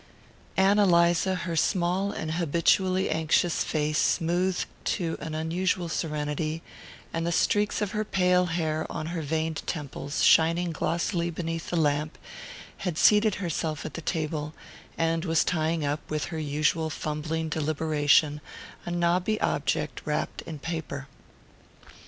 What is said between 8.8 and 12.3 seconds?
on her veined temples shining glossily beneath the lamp,